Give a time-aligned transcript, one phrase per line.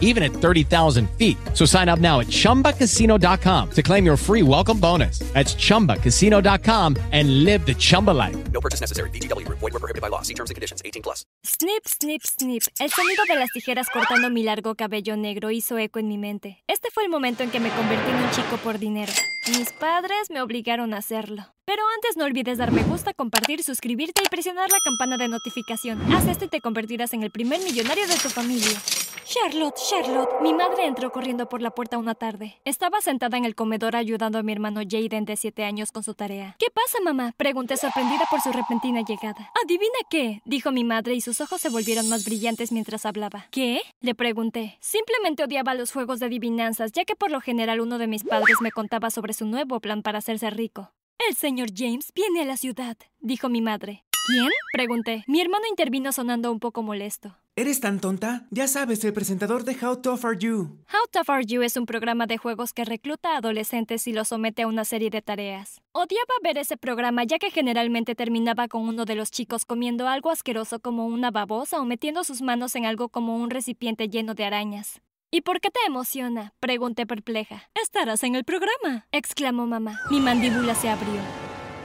[0.00, 1.36] even at 30,000 feet.
[1.52, 5.18] So sign up now at chumbacasino.com to claim your free welcome bonus.
[5.34, 8.36] That's chumbacasino.com and live the Chumba life.
[8.52, 9.10] No purchase necessary.
[9.10, 9.58] VGW Group.
[9.58, 10.22] Void were prohibited by law.
[10.22, 10.80] See terms and conditions.
[10.84, 11.24] 18 plus.
[11.42, 12.62] Snip, snip, snip.
[12.78, 16.62] El sonido de las tijeras cortando mi largo cabello negro hizo eco en mi mente.
[16.68, 19.12] Este fue el momento en que me convertí en un chico por dinero.
[19.48, 21.53] Mis padres me obligaron a hacerlo.
[21.66, 26.00] Pero antes no olvides dar me gusta, compartir, suscribirte y presionar la campana de notificación.
[26.12, 28.78] Haz esto y te convertirás en el primer millonario de tu familia.
[29.24, 30.42] Charlotte, Charlotte.
[30.42, 32.60] Mi madre entró corriendo por la puerta una tarde.
[32.66, 36.14] Estaba sentada en el comedor ayudando a mi hermano Jaden de 7 años con su
[36.14, 36.56] tarea.
[36.58, 37.32] ¿Qué pasa, mamá?
[37.38, 39.50] Pregunté sorprendida por su repentina llegada.
[39.64, 40.42] ¿Adivina qué?
[40.44, 43.46] dijo mi madre y sus ojos se volvieron más brillantes mientras hablaba.
[43.50, 43.80] ¿Qué?
[44.02, 44.76] Le pregunté.
[44.80, 48.58] Simplemente odiaba los juegos de adivinanzas, ya que por lo general uno de mis padres
[48.60, 50.92] me contaba sobre su nuevo plan para hacerse rico.
[51.18, 54.04] El señor James viene a la ciudad, dijo mi madre.
[54.26, 54.48] ¿Quién?
[54.72, 55.24] Pregunté.
[55.26, 57.36] Mi hermano intervino sonando un poco molesto.
[57.56, 58.46] ¿Eres tan tonta?
[58.50, 60.78] Ya sabes, el presentador de How Tough Are You.
[60.92, 64.28] How Tough Are You es un programa de juegos que recluta a adolescentes y los
[64.28, 65.80] somete a una serie de tareas.
[65.92, 70.30] Odiaba ver ese programa ya que generalmente terminaba con uno de los chicos comiendo algo
[70.30, 74.44] asqueroso como una babosa o metiendo sus manos en algo como un recipiente lleno de
[74.46, 75.00] arañas.
[75.34, 76.52] ¿Y por qué te emociona?
[76.60, 77.68] Pregunté perpleja.
[77.74, 79.98] Estarás en el programa, exclamó mamá.
[80.08, 81.20] Mi mandíbula se abrió.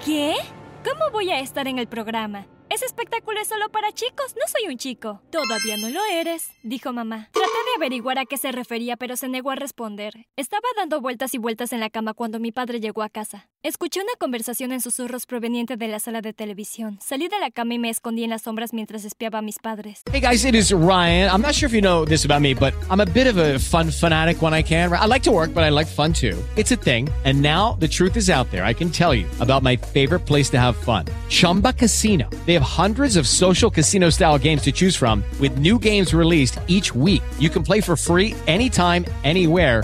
[0.05, 0.35] ¿Qué?
[0.83, 2.45] ¿Cómo voy a estar en el programa?
[2.69, 5.23] Ese espectáculo es solo para chicos, no soy un chico.
[5.31, 7.29] Todavía no lo eres, dijo mamá.
[7.31, 10.27] Traté de averiguar a qué se refería, pero se negó a responder.
[10.35, 13.49] Estaba dando vueltas y vueltas en la cama cuando mi padre llegó a casa.
[13.61, 16.97] Escuché una conversación en susurros proveniente de la sala de televisión.
[17.01, 20.03] Salí de la cama y me escondí en las sombras mientras espiaba a mis padres.
[20.13, 21.29] Hey guys, it is Ryan.
[21.29, 23.59] I'm not sure if you know this about me, but I'm a bit of a
[23.59, 24.93] fun fanatic when I can.
[24.93, 26.37] I like to work, but I like fun too.
[26.55, 27.09] It's a thing.
[27.25, 28.63] And now the truth is out there.
[28.63, 32.29] I can tell you about my favorite place to have fun Chumba Casino.
[32.45, 36.57] They have hundreds of social casino style games to choose from, with new games released
[36.67, 37.23] each week.
[37.39, 39.83] You can play for free anytime, anywhere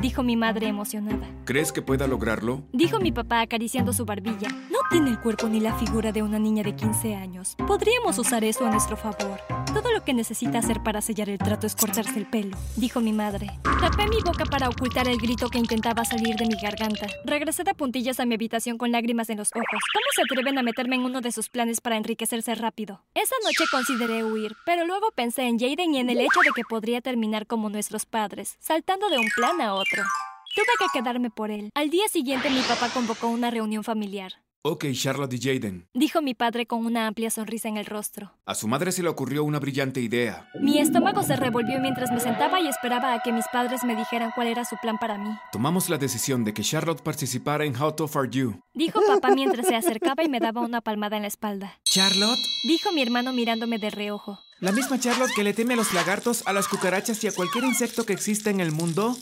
[0.00, 1.26] dijo mi madre emocionada.
[1.44, 2.62] ¿Crees que pueda lograrlo?
[2.72, 4.48] Dijo mi papá acariciando su barbilla.
[4.70, 7.54] No tiene el cuerpo ni la figura de una niña de 15 años.
[7.66, 9.40] Podríamos usar eso a nuestro favor.
[9.72, 13.12] Todo lo que necesita hacer para sellar el trato es cortarse el pelo, dijo mi
[13.12, 13.50] madre.
[13.80, 17.06] Tapé mi boca para ocultar el grito que intentaba salir de mi garganta.
[17.24, 19.66] Regresé de puntillas a mi habitación con lágrimas en los ojos.
[19.92, 23.02] ¿Cómo se atreven a meterme en uno de sus planes para enriquecerse rápido?
[23.14, 26.62] Esa noche consideré huir, pero luego pensé en Jaden y en el hecho de que
[26.68, 29.89] podría terminar como nuestros padres, saltando de un plan a otro.
[29.96, 31.70] Tuve que quedarme por él.
[31.74, 34.32] Al día siguiente mi papá convocó una reunión familiar.
[34.62, 35.88] Ok, Charlotte y Jaden.
[35.94, 38.34] Dijo mi padre con una amplia sonrisa en el rostro.
[38.44, 40.50] A su madre se le ocurrió una brillante idea.
[40.60, 44.32] Mi estómago se revolvió mientras me sentaba y esperaba a que mis padres me dijeran
[44.34, 45.30] cuál era su plan para mí.
[45.50, 48.60] Tomamos la decisión de que Charlotte participara en How Tough Are You.
[48.74, 51.80] Dijo papá mientras se acercaba y me daba una palmada en la espalda.
[51.84, 52.38] ¿Charlotte?
[52.64, 54.40] Dijo mi hermano mirándome de reojo.
[54.58, 57.64] ¿La misma Charlotte que le teme a los lagartos, a las cucarachas y a cualquier
[57.64, 59.16] insecto que exista en el mundo?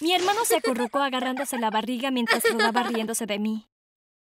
[0.00, 3.68] Mi hermano se acurrucó agarrándose la barriga mientras rodaba riéndose de mí.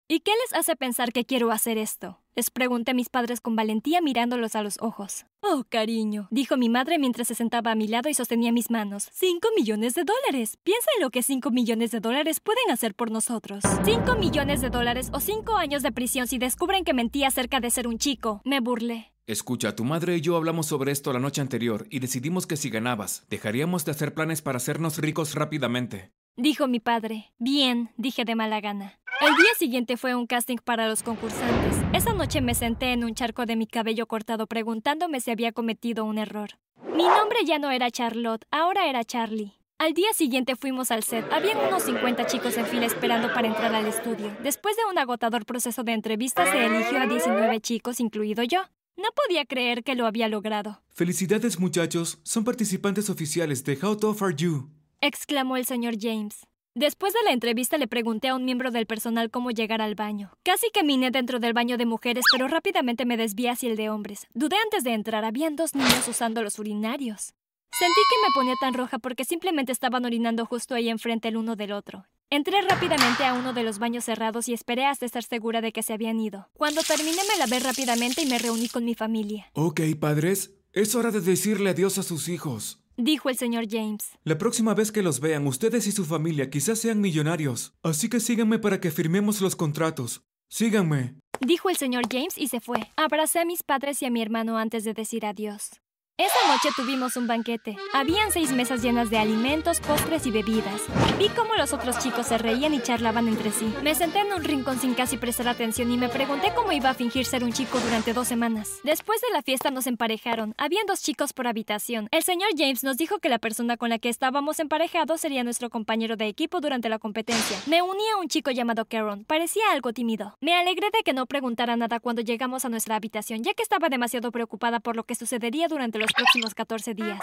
[0.09, 2.19] ¿Y qué les hace pensar que quiero hacer esto?
[2.35, 5.25] Les pregunté a mis padres con valentía mirándolos a los ojos.
[5.41, 9.07] Oh, cariño, dijo mi madre mientras se sentaba a mi lado y sostenía mis manos.
[9.13, 10.57] ¡Cinco millones de dólares!
[10.63, 13.63] Piensa en lo que cinco millones de dólares pueden hacer por nosotros.
[13.85, 17.71] Cinco millones de dólares o cinco años de prisión si descubren que mentí acerca de
[17.71, 18.41] ser un chico.
[18.43, 19.13] Me burlé.
[19.25, 22.69] Escucha, tu madre y yo hablamos sobre esto la noche anterior y decidimos que si
[22.69, 26.11] ganabas, dejaríamos de hacer planes para hacernos ricos rápidamente.
[26.35, 27.31] Dijo mi padre.
[27.37, 28.99] Bien, dije de mala gana.
[29.25, 31.77] El día siguiente fue un casting para los concursantes.
[31.93, 36.03] Esa noche me senté en un charco de mi cabello cortado preguntándome si había cometido
[36.03, 36.49] un error.
[36.93, 39.53] Mi nombre ya no era Charlotte, ahora era Charlie.
[39.77, 41.25] Al día siguiente fuimos al set.
[41.31, 44.35] Habían unos 50 chicos en fila esperando para entrar al estudio.
[44.43, 48.59] Después de un agotador proceso de entrevistas, se eligió a 19 chicos, incluido yo.
[48.97, 50.81] No podía creer que lo había logrado.
[50.89, 54.69] Felicidades muchachos, son participantes oficiales de How Tough Are You
[55.03, 56.47] exclamó el señor James.
[56.75, 60.31] Después de la entrevista le pregunté a un miembro del personal cómo llegar al baño.
[60.41, 64.25] Casi caminé dentro del baño de mujeres, pero rápidamente me desvié hacia el de hombres.
[64.33, 67.35] Dudé antes de entrar, habían dos niños usando los urinarios.
[67.77, 71.55] Sentí que me ponía tan roja porque simplemente estaban orinando justo ahí enfrente el uno
[71.55, 72.05] del otro.
[72.31, 75.83] Entré rápidamente a uno de los baños cerrados y esperé hasta estar segura de que
[75.83, 76.49] se habían ido.
[76.53, 79.51] Cuando terminé me lavé rápidamente y me reuní con mi familia.
[79.53, 82.82] Ok, padres, Es hora de decirle adiós a sus hijos.
[82.97, 84.11] Dijo el señor James.
[84.23, 87.73] La próxima vez que los vean, ustedes y su familia quizás sean millonarios.
[87.81, 90.21] Así que síganme para que firmemos los contratos.
[90.47, 91.15] Síganme.
[91.39, 92.79] Dijo el señor James y se fue.
[92.95, 95.82] Abracé a mis padres y a mi hermano antes de decir adiós.
[96.19, 97.75] Esa noche tuvimos un banquete.
[97.91, 100.83] Habían seis mesas llenas de alimentos, postres y bebidas.
[101.17, 103.73] Vi cómo los otros chicos se reían y charlaban entre sí.
[103.81, 106.93] Me senté en un rincón sin casi prestar atención y me pregunté cómo iba a
[106.93, 108.79] fingir ser un chico durante dos semanas.
[108.83, 110.53] Después de la fiesta nos emparejaron.
[110.59, 112.09] Habían dos chicos por habitación.
[112.11, 115.71] El señor James nos dijo que la persona con la que estábamos emparejados sería nuestro
[115.71, 117.57] compañero de equipo durante la competencia.
[117.65, 119.25] Me uní a un chico llamado Caron.
[119.25, 120.37] Parecía algo tímido.
[120.41, 123.89] Me alegré de que no preguntara nada cuando llegamos a nuestra habitación, ya que estaba
[123.89, 127.19] demasiado preocupada por lo que sucedería durante los próximos 14 días.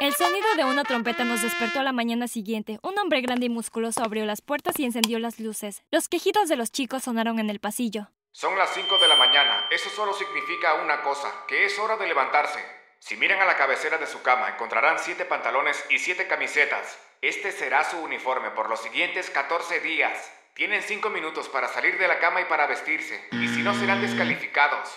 [0.00, 2.78] El sonido de una trompeta nos despertó a la mañana siguiente.
[2.82, 5.82] Un hombre grande y musculoso abrió las puertas y encendió las luces.
[5.90, 8.08] Los quejidos de los chicos sonaron en el pasillo.
[8.30, 9.66] Son las 5 de la mañana.
[9.70, 12.60] Eso solo significa una cosa, que es hora de levantarse.
[13.00, 16.98] Si miran a la cabecera de su cama, encontrarán siete pantalones y siete camisetas.
[17.20, 20.30] Este será su uniforme por los siguientes 14 días.
[20.56, 23.20] Tienen 5 minutos para salir de la cama y para vestirse.
[23.30, 24.88] Y si no, serán descalificados.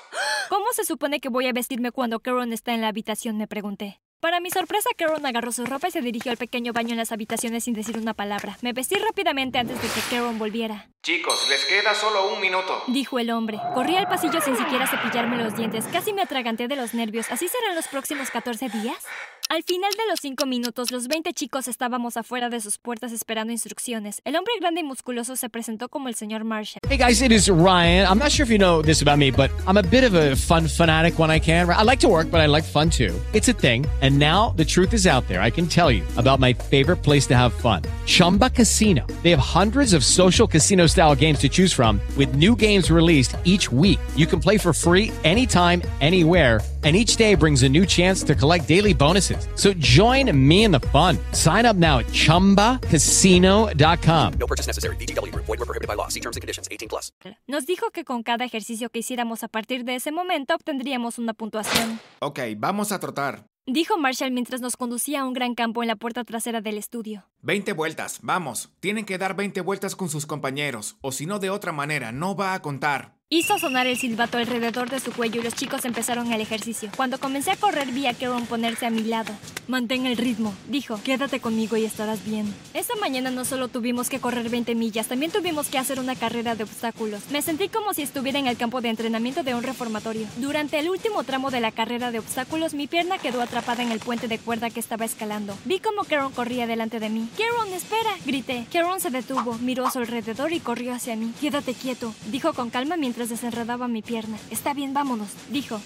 [0.48, 3.38] ¿Cómo se supone que voy a vestirme cuando Caron está en la habitación?
[3.38, 4.00] Me pregunté.
[4.22, 7.12] Para mi sorpresa, Caron agarró su ropa y se dirigió al pequeño baño en las
[7.12, 8.58] habitaciones sin decir una palabra.
[8.62, 10.88] Me vestí rápidamente antes de que Caron volviera.
[11.04, 12.84] Chicos, les queda solo un minuto.
[12.88, 13.60] Dijo el hombre.
[13.74, 15.88] Corrí al pasillo sin siquiera cepillarme los dientes.
[15.92, 17.30] Casi me atraganté de los nervios.
[17.32, 19.06] ¿Así serán los próximos 14 días?
[19.52, 23.52] Al final de los cinco minutos, los 20 chicos estábamos afuera de sus puertas esperando
[23.52, 24.22] instrucciones.
[24.24, 26.82] El hombre grande y musculoso se presentó como el señor Marshall.
[26.88, 28.06] Hey guys, it is Ryan.
[28.08, 30.36] I'm not sure if you know this about me, but I'm a bit of a
[30.36, 31.68] fun fanatic when I can.
[31.68, 33.20] I like to work, but I like fun too.
[33.34, 33.88] It's a thing.
[34.04, 35.42] And now the truth is out there.
[35.42, 37.82] I can tell you about my favorite place to have fun.
[38.06, 39.02] Chumba Casino.
[39.24, 43.36] They have hundreds of social casino style games to choose from with new games released
[43.46, 44.00] each week.
[44.16, 48.36] You can play for free anytime, anywhere and each day brings a new chance to
[48.36, 49.39] collect daily bonuses.
[49.56, 51.18] So join me in the fun.
[51.34, 54.34] Sign up now at ChumbaCasino.com.
[54.40, 54.96] No purchase necessary.
[54.96, 55.46] VGW Group.
[55.46, 56.08] Void were prohibited by law.
[56.08, 56.70] See terms and conditions.
[56.72, 57.12] 18 plus.
[57.48, 61.34] Nos dijo que con cada ejercicio que hiciéramos a partir de ese momento obtendríamos una
[61.34, 62.00] puntuación.
[62.20, 63.44] Ok, vamos a trotar.
[63.72, 67.30] Dijo Marshall mientras nos conducía a un gran campo en la puerta trasera del estudio.
[67.44, 68.72] 20 vueltas, vamos.
[68.80, 72.36] Tienen que dar 20 vueltas con sus compañeros, o si no de otra manera, no
[72.36, 73.19] va a contar.
[73.32, 76.90] Hizo sonar el silbato alrededor de su cuello y los chicos empezaron el ejercicio.
[76.98, 79.32] Cuando comencé a correr vi a Caron ponerse a mi lado.
[79.68, 81.00] Mantén el ritmo, dijo.
[81.04, 82.52] Quédate conmigo y estarás bien.
[82.74, 86.56] Esa mañana no solo tuvimos que correr 20 millas, también tuvimos que hacer una carrera
[86.56, 87.22] de obstáculos.
[87.30, 90.26] Me sentí como si estuviera en el campo de entrenamiento de un reformatorio.
[90.38, 94.00] Durante el último tramo de la carrera de obstáculos, mi pierna quedó atrapada en el
[94.00, 95.56] puente de cuerda que estaba escalando.
[95.66, 97.30] Vi como Caron corría delante de mí.
[97.38, 98.66] Caron, espera, grité.
[98.74, 101.32] Caron se detuvo, miró a su alrededor y corrió hacia mí.
[101.40, 104.38] Quédate quieto, dijo con calma mientras desenredaba mi pierna.
[104.50, 105.82] Está bien, vámonos, dijo.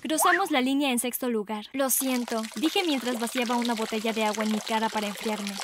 [0.00, 1.66] Cruzamos la línea en sexto lugar.
[1.72, 5.54] Lo siento, dije mientras vaciaba una botella de agua en mi cara para enfriarme.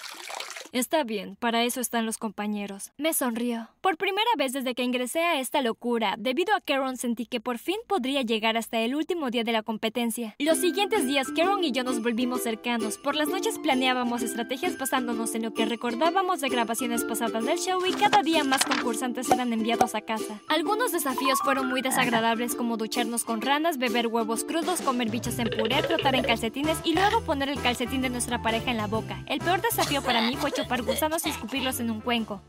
[0.74, 2.90] Está bien, para eso están los compañeros.
[2.98, 3.68] Me sonrió.
[3.80, 7.58] Por primera vez desde que ingresé a esta locura, debido a Caron sentí que por
[7.58, 10.34] fin podría llegar hasta el último día de la competencia.
[10.40, 12.98] Los siguientes días Caron y yo nos volvimos cercanos.
[12.98, 17.80] Por las noches planeábamos estrategias basándonos en lo que recordábamos de grabaciones pasadas del show
[17.86, 20.40] y cada día más concursantes eran enviados a casa.
[20.48, 25.50] Algunos desafíos fueron muy desagradables como ducharnos con ranas, beber huevos crudos, comer bichos en
[25.50, 29.22] puré, trotar en calcetines y luego poner el calcetín de nuestra pareja en la boca.
[29.26, 32.40] El peor desafío para mí fue chupar gusanos y escupirlos en un cuenco.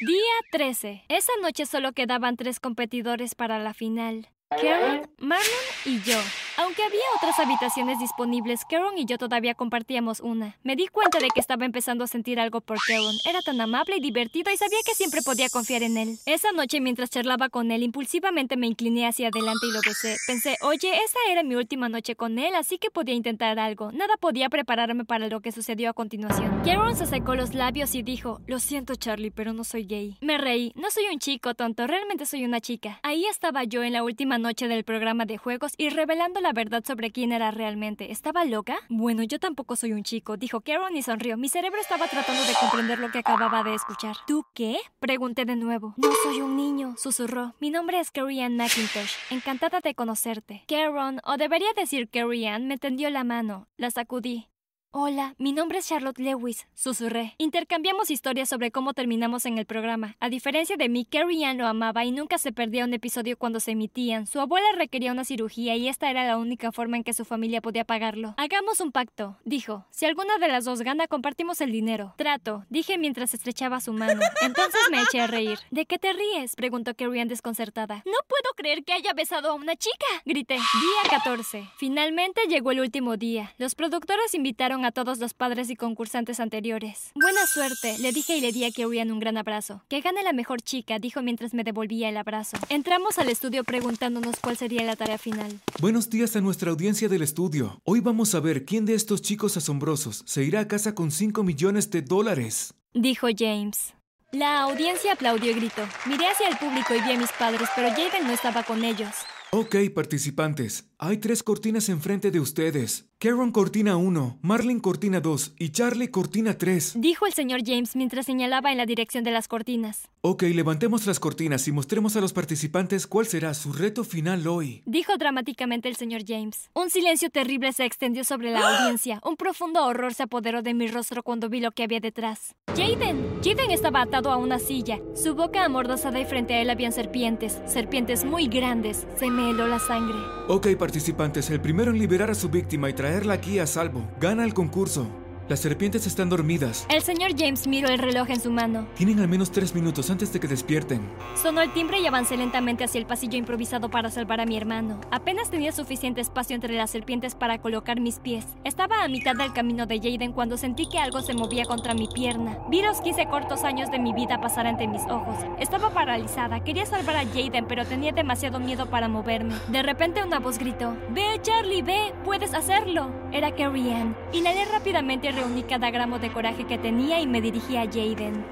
[0.00, 1.04] Día 13.
[1.08, 4.28] Esa noche solo quedaban tres competidores para la final.
[4.50, 5.44] Karen, Marlon
[5.84, 6.18] y yo.
[6.56, 10.56] Aunque había otras habitaciones disponibles, Karen y yo todavía compartíamos una.
[10.62, 13.16] Me di cuenta de que estaba empezando a sentir algo por Karen.
[13.28, 16.18] Era tan amable y divertido y sabía que siempre podía confiar en él.
[16.26, 20.16] Esa noche, mientras charlaba con él, impulsivamente me incliné hacia adelante y lo besé.
[20.28, 23.90] Pensé, oye, esa era mi última noche con él, así que podía intentar algo.
[23.90, 26.62] Nada podía prepararme para lo que sucedió a continuación.
[26.64, 30.18] Karen se secó los labios y dijo, lo siento Charlie, pero no soy gay.
[30.20, 33.00] Me reí, no soy un chico tonto, realmente soy una chica.
[33.02, 36.84] Ahí estaba yo en la última noche del programa de juegos y revelando la verdad
[36.86, 38.12] sobre quién era realmente.
[38.12, 38.76] ¿Estaba loca?
[38.90, 41.38] Bueno, yo tampoco soy un chico, dijo Karen y sonrió.
[41.38, 44.14] Mi cerebro estaba tratando de comprender lo que acababa de escuchar.
[44.26, 44.76] ¿Tú qué?
[45.00, 45.94] Pregunté de nuevo.
[45.96, 47.54] No soy un niño, susurró.
[47.60, 49.14] Mi nombre es Carrie Ann McIntosh.
[49.30, 50.64] Encantada de conocerte.
[50.68, 53.66] Karen, o debería decir Carrie Ann, me tendió la mano.
[53.78, 54.48] La sacudí.
[54.96, 57.34] Hola, mi nombre es Charlotte Lewis, susurré.
[57.38, 60.14] Intercambiamos historias sobre cómo terminamos en el programa.
[60.20, 63.58] A diferencia de mí, Carrie Ann lo amaba y nunca se perdía un episodio cuando
[63.58, 64.28] se emitían.
[64.28, 67.60] Su abuela requería una cirugía y esta era la única forma en que su familia
[67.60, 68.34] podía pagarlo.
[68.36, 69.84] Hagamos un pacto, dijo.
[69.90, 72.14] Si alguna de las dos gana, compartimos el dinero.
[72.16, 74.20] Trato, dije mientras estrechaba su mano.
[74.42, 75.58] Entonces me eché a reír.
[75.72, 76.54] ¿De qué te ríes?
[76.54, 78.04] preguntó Carrie Ann desconcertada.
[78.06, 80.54] No puedo creer que haya besado a una chica, grité.
[80.54, 81.68] Día 14.
[81.78, 83.52] Finalmente llegó el último día.
[83.58, 87.10] Los productores invitaron a todos los padres y concursantes anteriores.
[87.14, 89.82] Buena suerte, le dije y le di a Kirian un gran abrazo.
[89.88, 92.56] Que gane la mejor chica, dijo mientras me devolvía el abrazo.
[92.68, 95.60] Entramos al estudio preguntándonos cuál sería la tarea final.
[95.80, 97.80] Buenos días a nuestra audiencia del estudio.
[97.84, 101.42] Hoy vamos a ver quién de estos chicos asombrosos se irá a casa con 5
[101.42, 102.74] millones de dólares.
[102.92, 103.94] Dijo James.
[104.32, 105.82] La audiencia aplaudió y gritó.
[106.06, 109.10] Miré hacia el público y vi a mis padres, pero Jaden no estaba con ellos.
[109.52, 110.88] Ok, participantes.
[110.98, 113.06] Hay tres cortinas enfrente de ustedes.
[113.18, 116.94] Karen cortina 1, Marlin cortina 2 y Charlie cortina 3.
[116.96, 120.10] Dijo el señor James mientras señalaba en la dirección de las cortinas.
[120.20, 124.82] Ok, levantemos las cortinas y mostremos a los participantes cuál será su reto final hoy.
[124.84, 126.70] Dijo dramáticamente el señor James.
[126.74, 129.20] Un silencio terrible se extendió sobre la audiencia.
[129.24, 132.54] Un profundo horror se apoderó de mi rostro cuando vi lo que había detrás.
[132.76, 133.40] Jaden.
[133.42, 134.98] Jaden estaba atado a una silla.
[135.14, 137.60] Su boca amordazada y frente a él habían serpientes.
[137.66, 139.06] Serpientes muy grandes.
[139.18, 140.18] Se me heló la sangre.
[140.48, 144.44] Ok, participantes, el primero en liberar a su víctima y traerla aquí a salvo gana
[144.44, 145.23] el concurso.
[145.46, 146.86] Las serpientes están dormidas.
[146.88, 148.86] El señor James miró el reloj en su mano.
[148.96, 151.02] Tienen al menos tres minutos antes de que despierten.
[151.34, 155.02] Sonó el timbre y avancé lentamente hacia el pasillo improvisado para salvar a mi hermano.
[155.10, 158.46] Apenas tenía suficiente espacio entre las serpientes para colocar mis pies.
[158.64, 162.08] Estaba a mitad del camino de Jaden cuando sentí que algo se movía contra mi
[162.08, 162.56] pierna.
[162.70, 165.36] Vi los 15 cortos años de mi vida pasar ante mis ojos.
[165.60, 166.64] Estaba paralizada.
[166.64, 169.56] Quería salvar a Jaden, pero tenía demasiado miedo para moverme.
[169.68, 173.10] De repente una voz gritó: Ve, Charlie, ve, puedes hacerlo.
[173.30, 174.16] Era Carrie Ann.
[174.32, 178.44] Inhalé rápidamente reuní cada gramo de coraje que tenía y me dirigí a Jaden.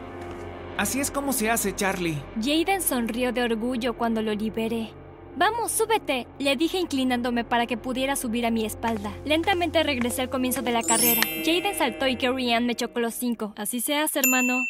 [0.77, 2.17] Así es como se hace, Charlie.
[2.41, 4.91] Jaden sonrió de orgullo cuando lo liberé.
[5.37, 9.13] Vamos, súbete, le dije inclinándome para que pudiera subir a mi espalda.
[9.25, 11.23] Lentamente regresé al comienzo de la carrera.
[11.45, 13.55] Jaden saltó y Carrie Ann me chocó los cinco.
[13.57, 14.67] Así se hace, hermano.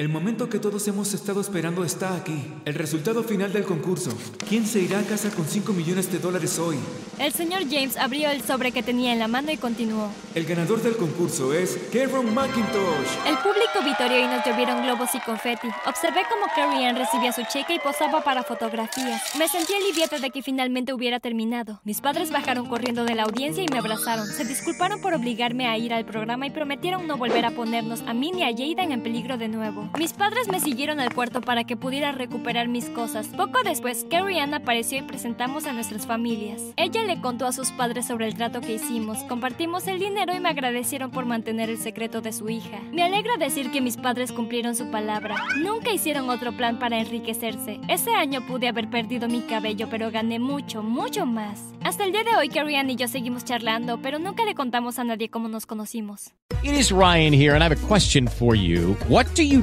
[0.00, 2.42] El momento que todos hemos estado esperando está aquí.
[2.64, 4.10] El resultado final del concurso.
[4.48, 6.78] ¿Quién se irá a casa con 5 millones de dólares hoy?
[7.18, 10.10] El señor James abrió el sobre que tenía en la mano y continuó.
[10.34, 13.26] El ganador del concurso es Karen McIntosh.
[13.26, 15.68] El público vitorió y nos llovieron globos y confeti.
[15.86, 19.20] Observé cómo Carrie Ann recibía su cheque y posaba para fotografías.
[19.38, 21.82] Me sentí aliviada de que finalmente hubiera terminado.
[21.84, 24.26] Mis padres bajaron corriendo de la audiencia y me abrazaron.
[24.26, 28.14] Se disculparon por obligarme a ir al programa y prometieron no volver a ponernos a
[28.14, 29.89] mí ni a Jaden en peligro de nuevo.
[29.98, 33.26] Mis padres me siguieron al cuarto para que pudiera recuperar mis cosas.
[33.28, 36.62] Poco después, Carrie Ann apareció y presentamos a nuestras familias.
[36.76, 40.40] Ella le contó a sus padres sobre el trato que hicimos, compartimos el dinero y
[40.40, 42.78] me agradecieron por mantener el secreto de su hija.
[42.92, 45.36] Me alegra decir que mis padres cumplieron su palabra.
[45.58, 47.80] Nunca hicieron otro plan para enriquecerse.
[47.88, 51.60] Ese año pude haber perdido mi cabello, pero gané mucho, mucho más.
[51.82, 54.98] Hasta el día de hoy, Carrie Ann y yo seguimos charlando, pero nunca le contamos
[54.98, 56.32] a nadie cómo nos conocimos.
[56.62, 58.94] It is Ryan here, and I have a question for you.
[59.08, 59.62] What do you